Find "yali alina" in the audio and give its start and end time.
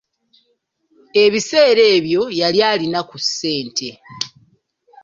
2.39-3.01